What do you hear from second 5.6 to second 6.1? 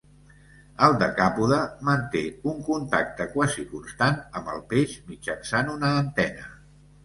una